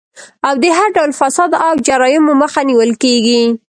[0.47, 3.41] او د هر ډول فساد او جرايمو مخه نيول کيږي